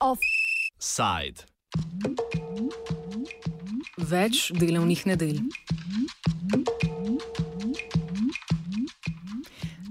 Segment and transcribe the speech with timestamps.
[0.00, 1.46] Offside.
[3.98, 5.38] Več delovnih nedelj.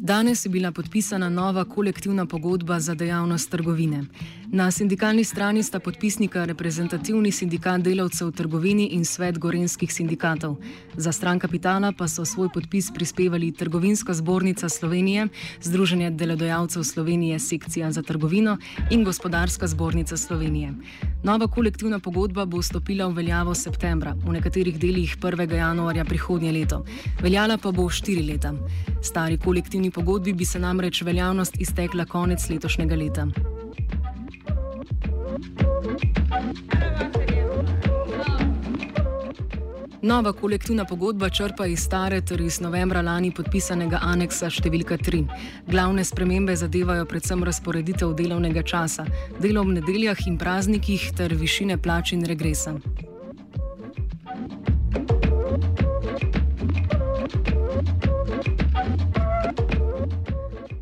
[0.08, 4.04] Danes je bila podpisana nova kolektivna pogodba za dejavnost trgovine.
[4.52, 10.56] Na sindikalni strani sta podpisnika reprezentativni sindikat delavcev v trgovini in svet gorenskih sindikatov.
[10.96, 15.28] Za stran kapitala pa so svoj podpis prispevali Trgovinska zbornica Slovenije,
[15.62, 18.58] Združenje delodajalcev Slovenije, sekcija za trgovino
[18.92, 20.74] in Gospodarska zbornica Slovenije.
[21.24, 25.56] Nova kolektivna pogodba bo stopila v veljavo septembra, v nekaterih delih 1.
[25.56, 26.86] januarja prihodnje leto.
[27.22, 28.54] Veljala pa bo štiri leta.
[29.04, 33.28] Stari kolektivni pogodbi bi se namreč veljavnost iztekla konec letošnjega leta.
[40.08, 45.20] Nova kolektivna pogodba črpa iz stare ter iz novembra lani podpisanega aneksa številka 3.
[45.68, 49.04] Glavne spremembe zadevajo predvsem razporeditev delovnega časa,
[49.44, 52.78] delo v nedeljah in praznikih ter višine plač in regresa.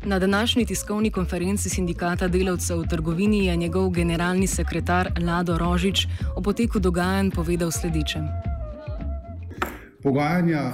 [0.06, 6.42] Na današnji tiskovni konferenci sindikata delavcev v trgovini je njegov generalni sekretar Lado Rožič o
[6.42, 8.45] poteku dogajanj povedal sledeče.
[10.06, 10.72] Pogajanja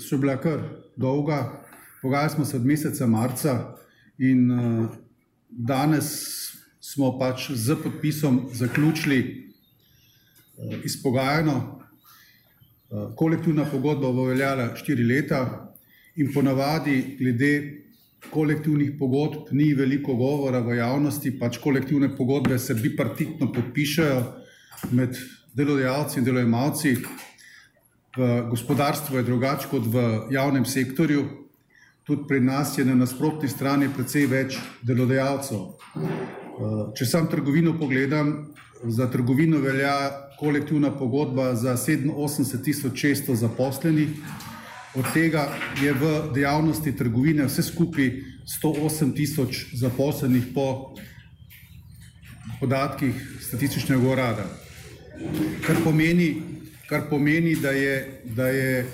[0.00, 0.60] so bila kar
[0.96, 1.64] dolga,
[2.02, 3.76] pogajali smo se od meseca marca
[4.18, 4.86] in uh,
[5.50, 6.06] danes
[6.80, 9.18] smo pač z podpisom zaključili
[10.56, 11.80] uh, izpogajano.
[12.90, 15.44] Uh, kolektivna pogodba bo veljala štiri leta
[16.16, 17.52] in ponavadi glede
[18.30, 24.24] kolektivnih pogodb ni veliko govora v javnosti, pač kolektivne pogodbe se bipartitno podpišajo
[24.90, 25.20] med
[25.54, 26.96] delodajalci in delojemalci.
[28.16, 30.02] V gospodarstvu je drugače kot v
[30.34, 31.24] javnem sektorju.
[32.06, 35.66] Tudi pri nas je na nasprotni strani precej več delodajalcev.
[36.96, 38.50] Če sam trgovino pogledam,
[38.84, 39.94] za trgovino velja
[40.40, 44.16] kolektivna pogodba za 87.600 zaposlenih,
[44.94, 45.46] Od tega
[45.82, 48.10] je v dejavnosti trgovine vse skupaj
[48.62, 50.94] 108 tisoč zaposlenih po
[52.60, 54.46] podatkih statističnega urada.
[55.62, 56.42] Kar pomeni,
[56.90, 58.86] kar pomeni da, je, da, je,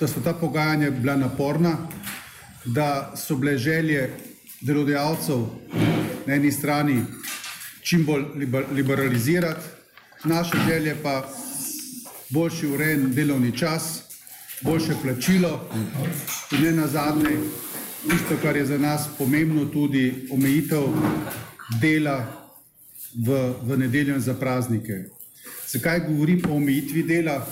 [0.00, 1.76] da so ta pogajanja bila naporna,
[2.64, 4.10] da so bile želje
[4.60, 5.42] delodajalcev
[6.26, 7.02] na eni strani
[7.82, 8.24] čim bolj
[8.72, 9.66] liberalizirati,
[10.24, 11.28] naše želje pa
[12.28, 14.02] boljši urejen delovni čas,
[14.60, 15.68] boljše plačilo
[16.52, 17.36] in ne na zadnje,
[18.10, 20.82] tisto, kar je za nas pomembno, tudi omejitev
[21.80, 22.48] dela
[23.26, 25.21] v, v nedeljo za praznike.
[25.72, 27.46] Zakaj govorim o omejitvi dela?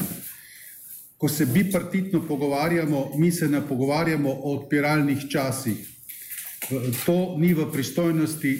[1.18, 5.88] Ko se bipartitno pogovarjamo, mi se ne pogovarjamo o odpiralnih časih.
[7.06, 8.58] To ni v pristojnosti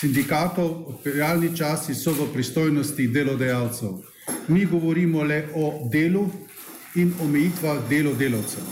[0.00, 3.98] sindikatov, odpiralni časi so v pristojnosti delodajalcev.
[4.48, 6.28] Mi govorimo le o delu,
[6.94, 8.62] in omejitvah delo delavcev.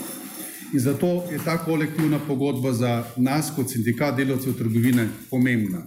[0.73, 5.83] In zato je ta kolektivna pogodba za nas, kot sindikat delavcev trgovine, pomembna.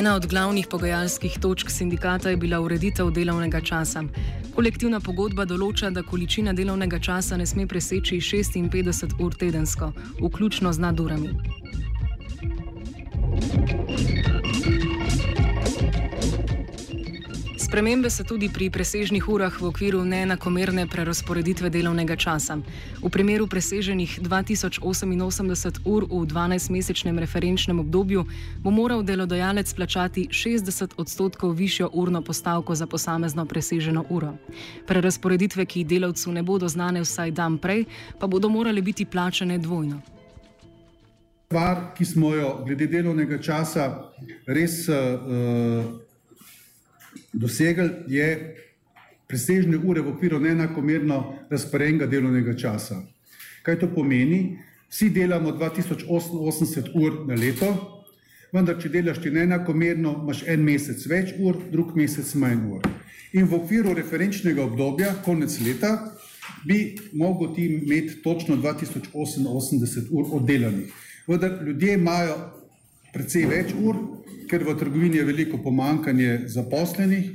[0.00, 4.00] Ena od glavnih pogajalskih točk sindikata je bila ureditev delovnega časa.
[4.54, 10.78] Kolektivna pogodba določa, da količina delovnega časa ne sme preseči 56 ur tedensko, vključno z
[10.86, 11.28] nadurami.
[17.70, 22.58] Spremembe so tudi pri presežnih urah v okviru neenakomerne prerasporeditve delovnega časa.
[22.98, 24.82] V primeru preseženih 2088
[25.86, 28.26] ur v 12-mesečnem referenčnem obdobju
[28.58, 34.34] bo moral delodajalec plačati 60 odstotkov višjo urno postavko za posamezno preseženo uro.
[34.90, 37.86] Prerasporeditve, ki delavcu ne bodo znane vsaj dan prej,
[38.18, 40.02] pa bodo morale biti plačane dvojno.
[41.46, 44.10] Stvar, ki smo jo glede delovnega časa
[44.50, 46.09] res uh,
[47.32, 48.56] dosegli, je
[49.30, 51.20] presežne ure v okviru neenakomerno
[51.50, 52.98] razporejenega delovnega časa.
[53.62, 54.58] Kaj to pomeni?
[54.90, 57.68] Vsi delamo 2080 ur na leto,
[58.52, 62.88] vendar če delaš ti neenakomerno, imaš en mesec več ur, drug mesec manj ur.
[63.38, 65.92] In v okviru referenčnega obdobja, konec leta,
[66.66, 70.90] bi mogel ti imeti točno 2088 ur oddelanih.
[71.28, 72.34] Vendar ljudje imajo
[73.14, 74.00] precej več ur,
[74.50, 77.30] ker v trgovini je veliko pomankanje zaposlenih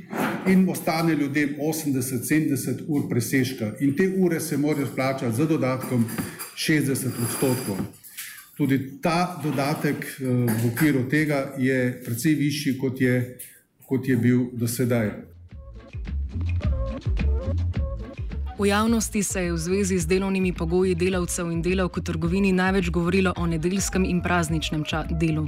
[0.52, 3.72] in ostane ljudem 80-70 ur presežka.
[3.80, 6.04] In te ure se morajo plačati z dodatkom
[6.56, 7.76] 60 odstotkov.
[8.56, 13.38] Tudi ta dodatek eh, v okviru tega je precej višji, kot je,
[13.88, 15.10] kot je bil do sedaj.
[18.58, 22.88] V javnosti se je v zvezi z delovnimi pogoji delavcev in delavk v trgovini največ
[22.88, 24.84] govorilo o nedeljskem in prazničnem
[25.20, 25.44] delu.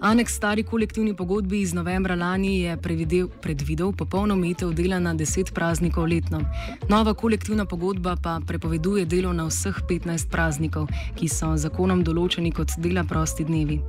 [0.00, 5.52] Aneks stari kolektivni pogodbi iz novembra lani je previdel, predvidel popolno omejitev dela na 10
[5.52, 6.44] praznikov letno.
[6.88, 10.86] Nova kolektivna pogodba pa prepoveduje delo na vseh 15 praznikov,
[11.18, 13.80] ki so zakonom določeni kot dela prosti dnevi.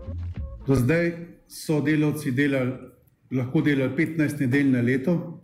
[0.66, 1.14] Do zdaj
[1.48, 2.74] so delavci delali,
[3.32, 5.44] lahko delali 15 nedelj na leto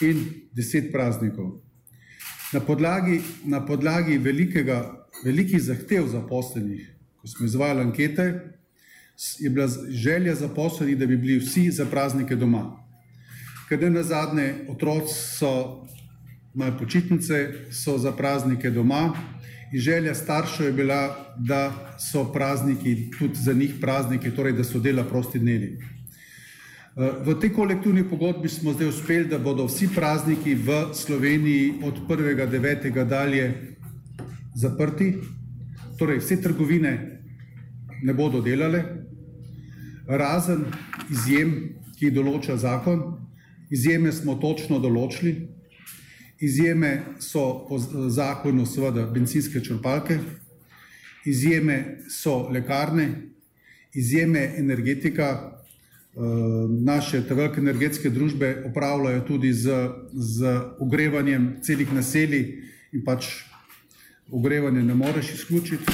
[0.00, 1.67] in 10 praznikov.
[2.52, 6.86] Na podlagi, na podlagi velikega, velikih zahtev zaposlenih,
[7.20, 8.24] ko smo izvajali ankete,
[9.38, 12.70] je bila želja zaposlenih, da bi bili vsi za praznike doma.
[13.68, 15.84] Ker ne na zadnje, otroci so
[16.54, 19.12] imajo počitnice, so za praznike doma
[19.72, 24.80] in želja staršev je bila, da so prazniki tudi za njih prazniki, torej da so
[24.80, 25.97] dela prosti dnevi.
[26.98, 33.04] V tej kolektivni pogodbi smo zdaj uspeli, da bodo vsi prazniki v Sloveniji od 1.9.
[33.06, 33.76] dalje
[34.54, 35.14] zaprti,
[35.98, 37.22] torej vse trgovine
[38.02, 38.82] ne bodo delale,
[40.10, 40.64] razen
[41.06, 41.52] izjem,
[41.94, 43.04] ki jih določa zakon.
[43.70, 45.46] Izjeme smo točno določili.
[46.42, 47.78] Izjeme so po
[48.10, 50.18] zakonu seveda bencinske črpalke,
[51.26, 53.06] izjeme so lekarne,
[53.94, 55.57] izjeme energetika, Eh,
[56.84, 62.62] naše velike energetske družbe upravljajo tudi z, z ogrevanjem celih naselij
[62.92, 63.28] in pač
[64.30, 65.92] ogrevanje ne moreš izključiti.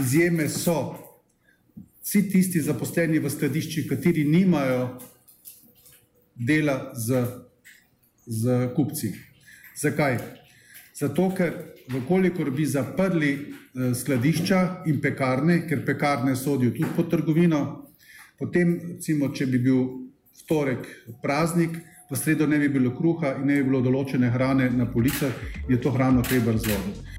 [0.00, 0.96] Izjeme so
[2.02, 4.98] vsi tisti zaposleni v skladiščih, kateri nimajo
[6.34, 7.24] dela z,
[8.26, 9.12] z kupci.
[9.76, 10.18] Zakaj?
[10.94, 11.54] Zato, ker
[11.92, 17.85] vkolikor bi zaprli eh, skladišča in pekarne, ker pekarne sodijo tudi pod trgovino,
[18.38, 19.84] Potem, recimo, če bi bil
[20.48, 20.84] torek
[21.22, 21.78] praznik,
[22.10, 25.32] v sredo ne bi bilo kruha in ne bi bilo določene hrane na policah,
[25.68, 27.16] je to hrano treba razvoditi.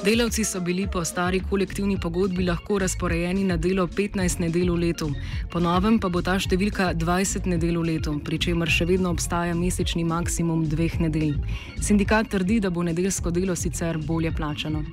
[0.00, 5.10] Delavci so bili po stari kolektivni pogodbi lahko razporejeni na delo 15 nedelj v letu,
[5.52, 9.52] po novem pa bo ta številka 20 nedelj v letu, pri čemer še vedno obstaja
[9.56, 11.36] mesečni maksimum dveh nedelj.
[11.80, 14.84] Sindikat trdi, da bo nedeljsko delo sicer bolje plačano.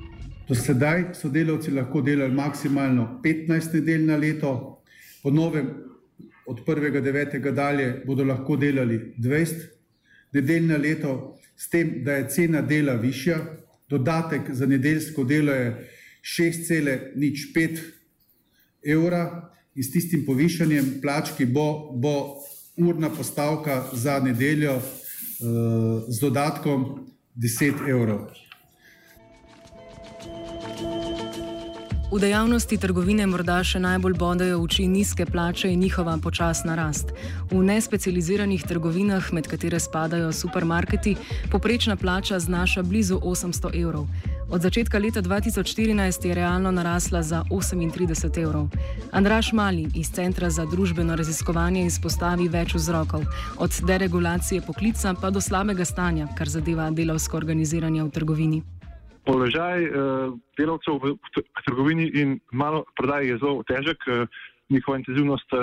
[0.48, 4.82] Do sedaj so delavci lahko delali maksimalno 15 nedelj na leto,
[5.22, 5.68] po novem
[6.46, 7.52] od 1.9.
[7.52, 9.66] dalje bodo lahko delali 20
[10.32, 13.38] nedelj na leto, s tem, da je cena dela višja,
[13.88, 15.88] dodatek za nedeljsko delo je
[16.22, 17.78] 6,05
[18.84, 22.40] evra in s tistim povišanjem plač, ki bo, bo
[22.76, 24.84] urna postavka za nedeljo uh,
[26.08, 27.06] z dodatkom
[27.36, 28.47] 10 evrov.
[32.08, 37.12] V dejavnosti trgovine morda še najbolj bodajo oči nizke plače in njihova počasna rast.
[37.50, 41.18] V nespecializiranih trgovinah, med katere spadajo supermarketi,
[41.52, 44.06] poprečna plača znaša blizu 800 evrov.
[44.48, 48.72] Od začetka leta 2014 je realno narasla za 38 evrov.
[49.12, 53.28] Andraš Mali iz Centra za družbeno raziskovanje izpostavi več vzrokov,
[53.60, 58.64] od deregulacije poklica pa do slabega stanja, kar zadeva delovsko organiziranje v trgovini
[59.28, 59.92] položaj uh,
[60.56, 64.24] delavcev v, v trgovini in malo prodaji je zelo težek, uh,
[64.72, 65.60] njihova intenzivnost uh,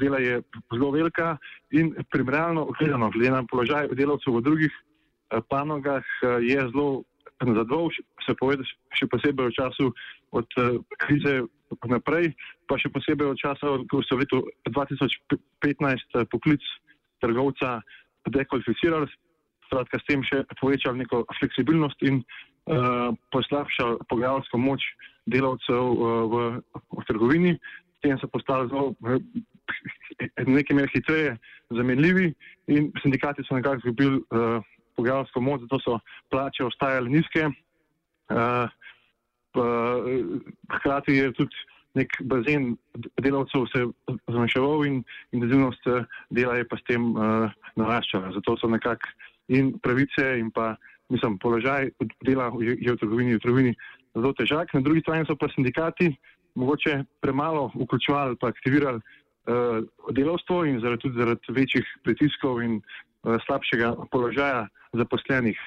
[0.00, 0.40] dela je
[0.72, 1.36] zelo velika
[1.70, 7.04] in primerjalno gledano, glede na položaj delavcev v drugih uh, panogah, uh, je zelo
[7.42, 8.64] zadovolj, se povedi
[8.96, 9.90] še posebej v času
[10.32, 11.42] od uh, krize
[11.88, 12.32] naprej,
[12.68, 16.62] pa še posebej v času, ko so v letu 2015 uh, poklic
[17.20, 17.80] trgovca
[18.30, 19.10] dekvalificirali,
[19.66, 22.22] skratka s tem še povečali neko fleksibilnost in
[23.32, 24.82] poslabša pogajalsko moč
[25.26, 26.34] delavcev uh, v,
[26.98, 27.52] v trgovini,
[27.98, 28.94] s tem so postali zelo
[30.46, 31.36] nekaj mer hitreje
[31.70, 32.32] zamenljivi
[32.66, 34.62] in sindikati so nekako izgubili uh,
[34.96, 35.98] pogajalsko moč, zato so
[36.30, 37.50] plače ostajale nizke.
[38.30, 38.68] Uh,
[40.72, 41.56] hkrati je tudi
[41.94, 42.70] nek bazen
[43.20, 43.84] delavcev se
[44.30, 45.02] zmanjševal in
[45.32, 45.84] intenzivnost
[46.30, 48.32] dela je pa s tem uh, naraščala.
[48.32, 49.12] Zato so nekako
[49.52, 50.76] in pravice in pa
[51.08, 51.90] mislim, položaj
[52.24, 53.74] dela je v trgovini, v trgovini
[54.14, 54.74] zelo težak.
[54.74, 56.12] Na drugi strani so pa sindikati
[56.54, 63.36] mogoče premalo vključevali pa aktivirali uh, delovstvo in zaradi, tudi zaradi večjih pritiskov in uh,
[63.46, 65.58] slabšega položaja zaposlenih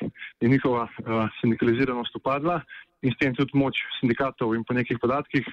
[0.42, 2.62] je njihova uh, sindikaliziranost upadla
[3.02, 5.46] in s tem tudi moč sindikatov in po nekih podatkih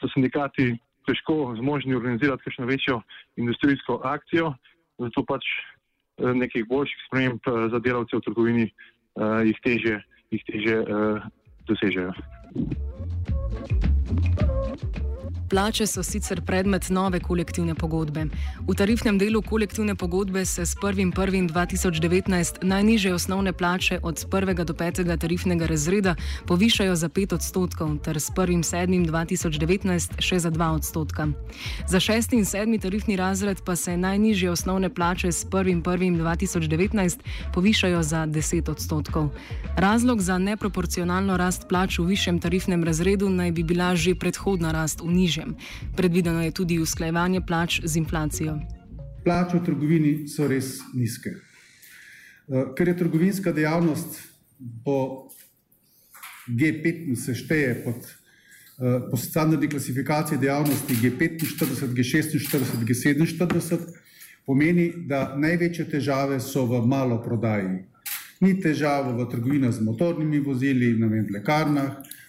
[0.00, 0.74] so sindikati
[1.06, 3.00] težko zmožni organizirati kakšno večjo
[3.36, 4.52] industrijsko akcijo,
[4.98, 5.46] zato pač
[6.18, 7.40] nekih boljših sprememb
[7.72, 8.66] za delavce v trgovini
[9.18, 9.96] jih teže,
[10.30, 11.18] jih teže uh,
[11.66, 12.12] dosežejo.
[15.48, 18.26] Plače so sicer predmet nove kolektivne pogodbe.
[18.68, 24.64] V tarifnem delu kolektivne pogodbe se s 1.1.2019 najniže osnovne plače od 1.
[24.64, 25.18] do 5.
[25.18, 26.14] tarifnega razreda
[26.46, 31.28] povišajo za 5 odstotkov, ter s 1.7.2019 še za 2 odstotka.
[31.88, 32.36] Za 6.
[32.36, 32.80] in 7.
[32.80, 37.18] tarifni razred pa se najnižje osnovne plače s 1.1.2019
[37.54, 39.32] povišajo za 10 odstotkov.
[39.76, 45.00] Razlog za neproporcionalno rast plač v višjem tarifnem razredu naj bi bila že predhodna rast
[45.00, 45.56] v nižjem nižjem.
[45.96, 48.58] Predvideno je tudi usklajevanje plač z inflacijo.
[49.24, 51.30] Plače v trgovini so res nizke.
[52.48, 54.18] Eh, ker je trgovinska dejavnost
[54.84, 55.28] po
[56.48, 63.78] G5 se šteje pod, eh, po standardni klasifikaciji dejavnosti G45, G46, G47,
[64.46, 67.84] pomeni, da največje težave so v maloprodaji.
[68.40, 71.42] Ni težava v trgovinah z motornimi vozili, na vem, v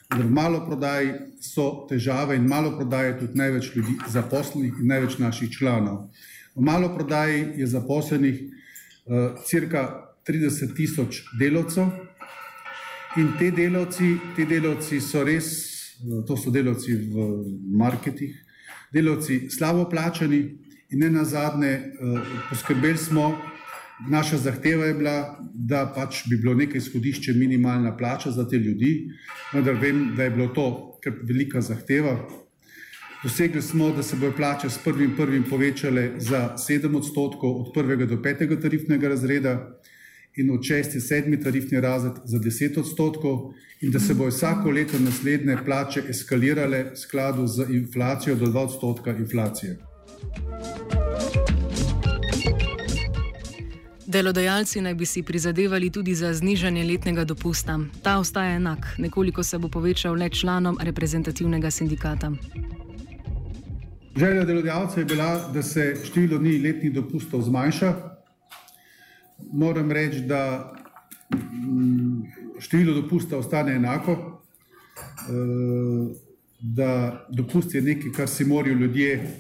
[0.10, 5.18] lekarnah, V malo prodaji so težave in malo prodaje tudi največ ljudi zaposlenih in največ
[5.18, 6.10] naših članov.
[6.56, 8.42] V malo prodaji je zaposlenih
[9.06, 11.88] uh, cirka 30 tisoč delavcev
[13.18, 15.46] in te delavci, te delavci so res,
[16.04, 17.46] uh, to so delavci v
[17.78, 18.36] marketih,
[18.94, 20.58] delavci slabo plačani
[20.90, 23.38] in ne nazadnje uh, poskrbeli smo,
[24.08, 29.10] Naša zahteva je bila, da pač bi bilo nekaj izhodišče minimalna plača za te ljudi,
[29.54, 30.68] vendar vem, da je bilo to
[31.28, 32.16] velika zahteva.
[33.24, 38.06] Dosegli smo, da se bojo plače s prvim prvim povečale za 7 odstotkov od prvega
[38.06, 39.80] do petega tarifnega razreda
[40.36, 43.52] in od šesti sedmi tarifni razred za 10 odstotkov
[43.82, 48.58] in da se bojo vsako leto naslednje plače eskalirale v skladu z inflacijo do 2
[48.58, 49.78] odstotka inflacije.
[54.10, 57.80] Delodajalci naj bi si prizadevali tudi za znižanje letnega dopusta.
[58.02, 62.32] Ta ostaja enak, nekoliko se bo povečal le članom reprezentativnega sindikata.
[64.16, 67.94] Želja delodajalcev je bila, da se število dni letnih dopustov zmanjša.
[69.54, 70.74] Moram reči, da
[71.34, 72.24] mm,
[72.60, 74.42] število dopusta ostane enako,
[75.30, 76.16] eh,
[76.60, 79.40] da dopust je nekaj, kar si morajo ljudje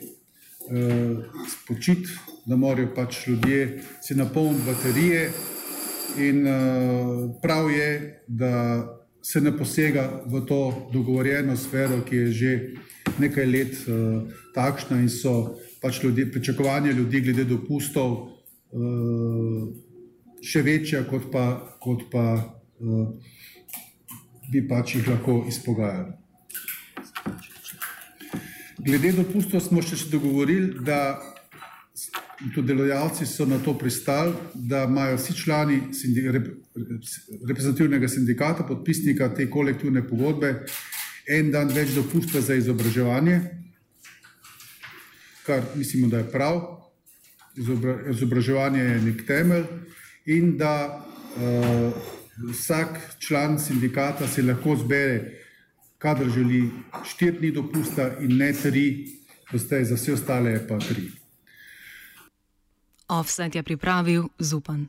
[1.49, 2.09] spočiti
[2.49, 5.31] da morajo pač ljudje si napolniti baterije.
[6.17, 8.85] In uh, prav je, da
[9.21, 12.51] se ne posega v to dogovorjeno sfero, ki je že
[13.19, 14.23] nekaj let uh,
[14.55, 19.69] takšna in so pač ljudje, pričakovanja ljudi glede dopustov uh,
[20.41, 21.45] še večja, kot pa,
[21.79, 23.07] kot pa uh,
[24.51, 26.18] bi pač jih lahko izpogajali.
[28.79, 31.19] Glede dopustov smo še se dogovorili, da
[32.53, 36.48] tudi delodajalci so na to pristali, da imajo vsi člani sindik, rep,
[37.48, 40.53] reprezentativnega sindikata, podpisnika te kolektivne pogodbe,
[41.27, 43.41] en dan več dopusta za izobraževanje,
[45.45, 46.62] kar mislimo, da je prav.
[47.59, 49.67] Izobraževanje je nek temelj,
[50.31, 51.91] in da uh,
[52.53, 55.38] vsak član sindikata si lahko zbere,
[56.00, 56.72] kadar želi,
[57.03, 59.08] štiri dni dopusta in ne tri,
[59.53, 61.12] za vse ostale pa tri.
[63.08, 64.88] Offset je pripravil Zupan.